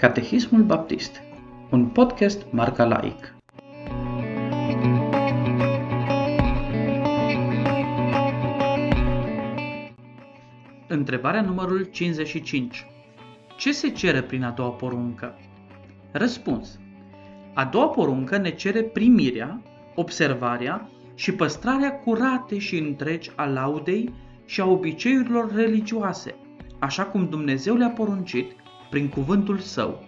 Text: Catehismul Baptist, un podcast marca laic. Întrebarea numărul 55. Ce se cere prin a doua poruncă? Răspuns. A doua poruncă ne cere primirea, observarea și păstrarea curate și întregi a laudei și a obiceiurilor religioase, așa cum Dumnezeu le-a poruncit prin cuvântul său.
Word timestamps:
Catehismul 0.00 0.62
Baptist, 0.62 1.22
un 1.70 1.86
podcast 1.86 2.46
marca 2.50 2.84
laic. 2.84 3.34
Întrebarea 10.88 11.40
numărul 11.40 11.82
55. 11.82 12.86
Ce 13.56 13.72
se 13.72 13.88
cere 13.88 14.22
prin 14.22 14.42
a 14.42 14.50
doua 14.50 14.70
poruncă? 14.70 15.38
Răspuns. 16.12 16.78
A 17.54 17.64
doua 17.64 17.88
poruncă 17.88 18.36
ne 18.36 18.50
cere 18.50 18.82
primirea, 18.82 19.62
observarea 19.94 20.90
și 21.14 21.32
păstrarea 21.32 21.92
curate 21.92 22.58
și 22.58 22.78
întregi 22.78 23.30
a 23.36 23.44
laudei 23.44 24.14
și 24.44 24.60
a 24.60 24.66
obiceiurilor 24.66 25.54
religioase, 25.54 26.34
așa 26.78 27.04
cum 27.04 27.28
Dumnezeu 27.28 27.74
le-a 27.74 27.90
poruncit 27.90 28.58
prin 28.90 29.08
cuvântul 29.08 29.58
său. 29.58 30.04